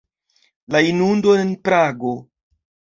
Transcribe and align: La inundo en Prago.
La 0.75 0.81
inundo 0.93 1.37
en 1.45 1.55
Prago. 1.69 2.19